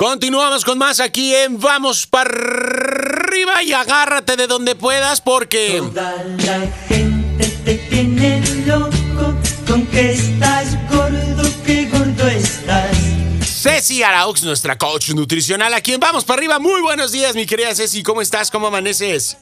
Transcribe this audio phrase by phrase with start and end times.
[0.00, 5.76] Continuamos con más aquí en Vamos para arriba y agárrate de donde puedas porque...
[5.76, 9.34] Toda la gente te tiene loco
[9.66, 12.96] con que estás gordo, que gordo estás.
[13.44, 16.58] Ceci Araux, nuestra coach nutricional, a quien vamos para arriba.
[16.58, 18.02] Muy buenos días, mi querida Ceci.
[18.02, 18.50] ¿Cómo estás?
[18.50, 19.36] ¿Cómo amaneces?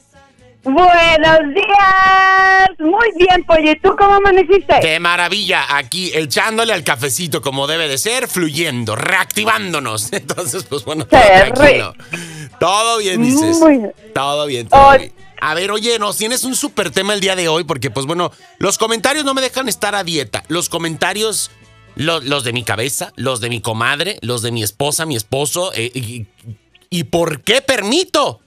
[0.63, 2.69] Buenos días.
[2.79, 3.71] Muy bien, Pollo.
[3.71, 4.75] ¿Y tú cómo amaneciste?
[4.81, 5.77] ¡Qué maravilla!
[5.77, 10.11] Aquí echándole al cafecito como debe de ser, fluyendo, reactivándonos.
[10.13, 11.93] Entonces, pues bueno, todo tranquilo.
[12.59, 13.57] Todo bien, dices.
[13.59, 13.79] Muy.
[14.13, 15.13] Todo bien, todo bien.
[15.41, 18.31] A ver, oye, nos tienes un súper tema el día de hoy porque, pues bueno,
[18.57, 20.43] los comentarios no me dejan estar a dieta.
[20.49, 21.51] Los comentarios,
[21.95, 25.71] lo- los de mi cabeza, los de mi comadre, los de mi esposa, mi esposo.
[25.73, 26.25] eh, y,
[26.89, 28.41] y por qué permito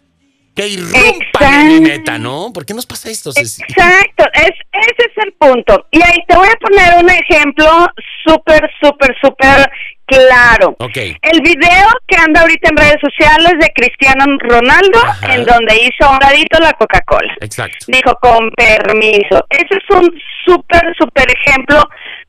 [0.55, 2.53] que irrumpan en mi meta, no?
[2.53, 3.63] ¿Por qué nos pasa esto, Ceci?
[3.63, 5.87] Exacto, es, ese es el punto.
[5.91, 7.89] Y ahí te voy a poner un ejemplo
[8.27, 9.71] súper, súper, súper
[10.07, 10.77] claro.
[10.79, 10.97] Ok.
[11.23, 15.35] El video que anda ahorita en redes sociales de Cristiano Ronaldo, Ajá.
[15.35, 17.35] en donde hizo un ladito la Coca-Cola.
[17.41, 17.87] Exacto.
[17.89, 19.47] Dijo, con permiso.
[19.49, 20.13] Ese es un
[20.45, 21.83] súper, súper ejemplo,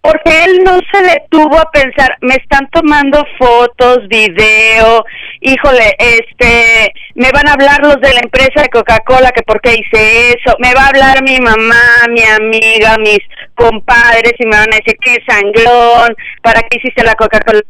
[0.04, 5.06] porque él no se detuvo a pensar, me están tomando fotos, video,
[5.40, 9.76] híjole, este, me van a hablar los de la empresa de Coca-Cola, que por qué
[9.76, 13.20] hice eso, me va a hablar mi mamá, mi amiga, mis
[13.56, 17.62] compadres, y me van a decir, qué sangrón, ¿para qué hiciste la Coca-Cola?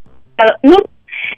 [0.63, 0.77] No,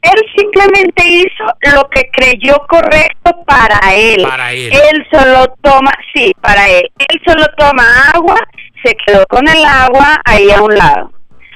[0.02, 4.24] él simplemente hizo lo que creyó correcto para él.
[4.24, 4.72] Para él.
[4.72, 6.90] Él solo toma, sí, para él.
[7.00, 8.38] Él solo toma agua,
[8.86, 11.12] se quedó con el agua ahí a un lado.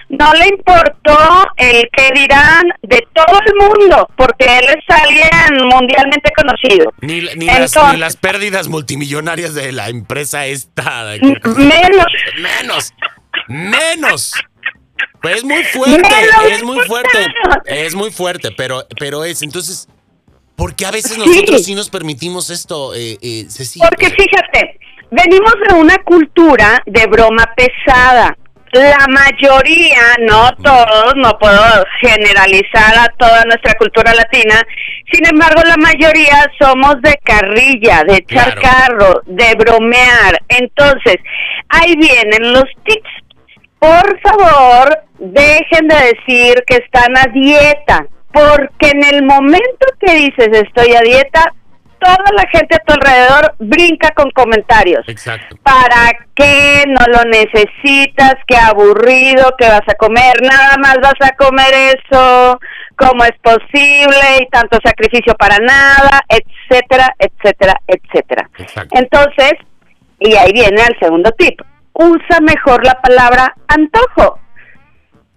[0.09, 6.31] No le importó el que dirán de todo el mundo, porque él es alguien mundialmente
[6.35, 6.91] conocido.
[7.01, 11.13] Ni, ni las, Entonces- ni las pérdidas multimillonarias de la empresa esta.
[11.21, 12.07] Menos.
[12.39, 12.93] Menos.
[13.47, 14.33] Menos.
[15.21, 17.27] Pues es muy fuerte, Menos es muy fuerte.
[17.65, 19.41] Es muy fuerte, pero, pero es.
[19.43, 19.87] Entonces,
[20.55, 21.19] ¿por qué a veces Sí.
[21.19, 23.79] nosotros sí nos permitimos esto, eh, eh, Ceci?
[23.79, 24.79] Porque fíjate,
[25.11, 28.35] venimos de una cultura de broma pesada.
[28.71, 31.59] La mayoría, no todos, no puedo
[32.01, 34.61] generalizar a toda nuestra cultura latina,
[35.11, 38.61] sin embargo la mayoría somos de carrilla, de echar Claro.
[38.61, 40.39] carro, de bromear.
[40.49, 41.15] Entonces,
[41.69, 43.09] ahí vienen los tips.
[43.79, 50.49] Por favor, dejen de decir que están a dieta, porque en el momento que dices
[50.51, 51.53] estoy a dieta,
[51.99, 55.07] toda la gente a tu alrededor brinca con comentarios.
[55.07, 55.55] Exacto.
[55.63, 56.83] ¿Para qué?
[56.87, 62.59] No lo necesitas, qué aburrido, qué vas a comer, nada más vas a comer eso,
[62.95, 68.49] cómo es posible y tanto sacrificio para nada, etcétera, etcétera, etcétera.
[68.57, 68.97] Exacto.
[68.97, 69.53] Entonces,
[70.19, 71.61] y ahí viene el segundo tip,
[71.93, 74.39] usa mejor la palabra antojo.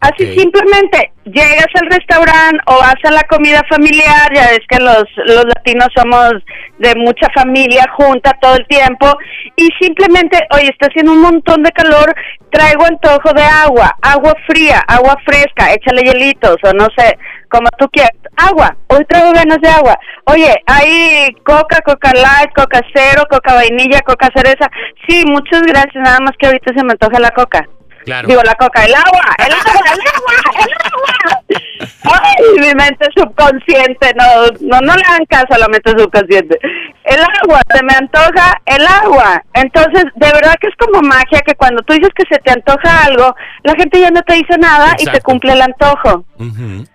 [0.02, 5.04] Así simplemente llegas al restaurante o vas a la comida familiar, ya ves que los,
[5.26, 6.32] los latinos somos
[6.78, 9.06] de mucha familia junta todo el tiempo
[9.54, 12.12] y simplemente, oye, está haciendo un montón de calor,
[12.50, 17.16] traigo antojo de agua, agua fría, agua fresca, échale hielitos o no sé,
[17.48, 22.80] como tú quieras, agua, hoy traigo ganas de agua, oye, hay coca, coca light, coca
[22.92, 24.68] cero, coca vainilla, coca cereza,
[25.06, 27.64] sí, muchas gracias, nada más que ahorita se me antoja la coca.
[28.04, 28.28] Claro.
[28.28, 30.34] Digo, la coca, el agua, el agua, el agua,
[30.66, 31.42] el agua.
[32.04, 34.24] Ay, mi mente subconsciente, no,
[34.60, 36.58] no, no le hagan caso a la mente subconsciente.
[37.04, 39.42] El agua, se me antoja el agua.
[39.54, 43.04] Entonces, de verdad que es como magia que cuando tú dices que se te antoja
[43.04, 46.24] algo, la gente ya no te dice nada y te cumple el antojo.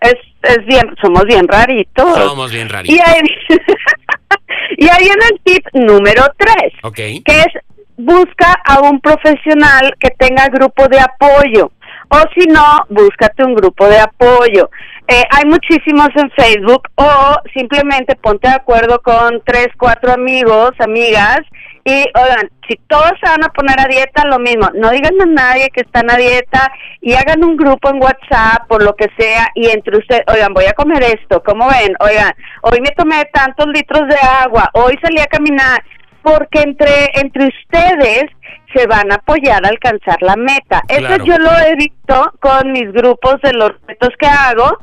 [0.02, 2.18] Es, es bien, somos bien raritos.
[2.18, 3.08] Somos bien Y raritos.
[3.08, 3.22] ahí,
[4.78, 6.96] y ahí viene el tip número tres Ok.
[6.96, 7.48] que es
[7.98, 11.72] busca a un profesional que tenga grupo de apoyo
[12.10, 14.70] o si no, búscate un grupo de apoyo.
[15.08, 21.40] Eh, hay muchísimos en Facebook o simplemente ponte de acuerdo con tres, cuatro amigos, amigas
[21.86, 25.26] y oigan, si todos se van a poner a dieta, lo mismo, no digan a
[25.26, 26.70] nadie que están a dieta
[27.00, 30.66] y hagan un grupo en WhatsApp por lo que sea y entre ustedes, oigan, voy
[30.66, 31.96] a comer esto, ¿cómo ven?
[32.02, 32.34] Oigan,
[32.64, 35.82] hoy me tomé tantos litros de agua, hoy salí a caminar,
[36.28, 38.26] porque entre entre ustedes
[38.74, 40.82] se van a apoyar a alcanzar la meta.
[40.88, 41.16] Claro.
[41.16, 44.78] Eso yo lo he visto con mis grupos de los retos que hago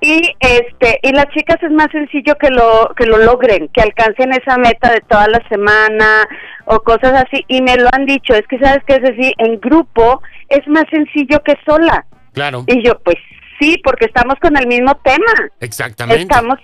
[0.00, 4.32] y este y las chicas es más sencillo que lo que lo logren, que alcancen
[4.32, 6.26] esa meta de toda la semana
[6.64, 9.60] o cosas así y me lo han dicho, es que sabes que es decir, en
[9.60, 12.06] grupo es más sencillo que sola.
[12.32, 12.64] Claro.
[12.66, 13.16] Y yo pues
[13.60, 15.50] sí, porque estamos con el mismo tema.
[15.60, 16.22] Exactamente.
[16.22, 16.58] Estamos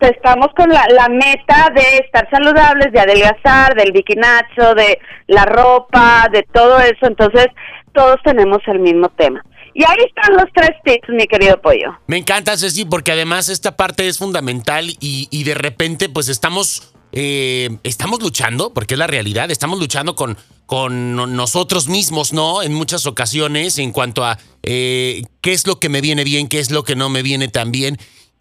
[0.00, 6.28] estamos con la, la meta de estar saludables, de adelgazar, del bikinacho, de la ropa,
[6.32, 7.06] de todo eso.
[7.06, 7.46] Entonces,
[7.92, 9.42] todos tenemos el mismo tema.
[9.74, 11.96] Y ahí están los tres tips, mi querido pollo.
[12.06, 16.94] Me encanta, Ceci, porque además esta parte es fundamental y, y de repente pues estamos,
[17.12, 20.36] eh, estamos luchando, porque es la realidad, estamos luchando con,
[20.66, 22.62] con nosotros mismos, ¿no?
[22.62, 26.58] En muchas ocasiones en cuanto a eh, qué es lo que me viene bien, qué
[26.58, 27.98] es lo que no me viene tan bien.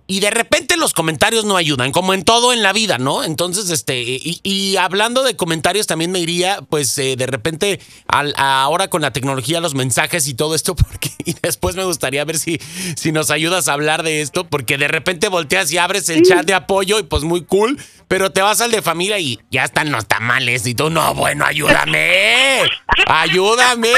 [0.07, 3.25] Y de repente los comentarios no ayudan, como en todo en la vida, ¿no?
[3.25, 8.33] Entonces, este, y, y hablando de comentarios, también me iría, pues, eh, de repente, al,
[8.37, 12.39] ahora con la tecnología, los mensajes y todo esto, porque y después me gustaría ver
[12.39, 12.59] si,
[12.95, 16.45] si nos ayudas a hablar de esto, porque de repente volteas y abres el chat
[16.45, 17.77] de apoyo y pues muy cool,
[18.07, 21.45] pero te vas al de familia y ya están los tamales y tú, no, bueno,
[21.45, 22.63] ayúdame,
[23.07, 23.91] ayúdame.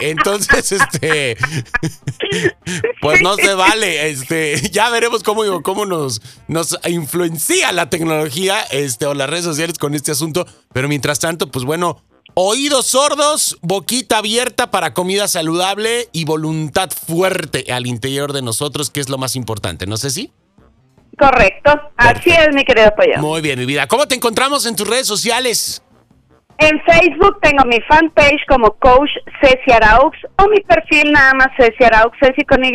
[0.00, 1.36] Entonces, este,
[3.00, 9.06] pues no se vale, este, ya veremos cómo, cómo nos, nos influencia la tecnología, este,
[9.06, 12.02] o las redes sociales con este asunto, pero mientras tanto, pues bueno,
[12.38, 19.00] Oídos sordos, boquita abierta para comida saludable y voluntad fuerte al interior de nosotros, que
[19.00, 20.32] es lo más importante, ¿no sé si?
[21.18, 23.18] Correcto, así es, mi querido pollo.
[23.18, 23.86] Muy bien, mi vida.
[23.86, 25.82] ¿Cómo te encontramos en tus redes sociales?
[26.58, 29.10] En Facebook tengo mi fanpage como Coach
[29.42, 32.72] Ceci Araux o mi perfil nada más Ceci Araux, Ceci con Y,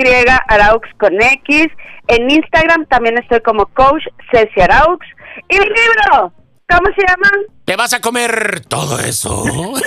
[0.48, 1.68] Araux con X.
[2.08, 5.04] En Instagram también estoy como Coach Ceci Araux.
[5.50, 6.32] Y mi libro,
[6.70, 7.30] ¿cómo se llama?
[7.66, 9.44] Te vas a comer todo eso.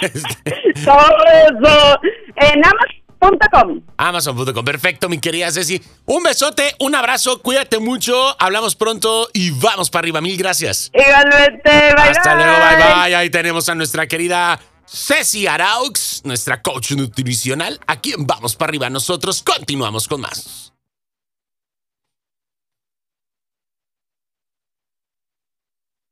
[0.84, 1.16] Todo
[1.48, 2.00] eso
[2.36, 2.62] en
[3.20, 3.82] Amazon.com.
[3.96, 4.64] Amazon.com.
[4.64, 5.80] Perfecto, mi querida Ceci.
[6.06, 8.36] Un besote, un abrazo, cuídate mucho.
[8.38, 10.20] Hablamos pronto y vamos para arriba.
[10.20, 10.90] Mil gracias.
[10.94, 12.44] Igualmente, bye Hasta bye.
[12.44, 13.14] luego, bye bye.
[13.14, 17.78] Ahí tenemos a nuestra querida Ceci Araux, nuestra coach nutricional.
[17.86, 18.90] Aquí Vamos para arriba.
[18.90, 20.69] Nosotros continuamos con más.